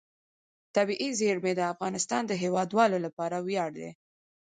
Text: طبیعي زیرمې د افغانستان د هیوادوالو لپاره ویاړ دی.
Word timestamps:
طبیعي 0.75 1.09
زیرمې 1.19 1.53
د 1.55 1.61
افغانستان 1.73 2.21
د 2.27 2.33
هیوادوالو 2.43 2.97
لپاره 3.05 3.37
ویاړ 3.47 3.69
دی. 3.77 3.89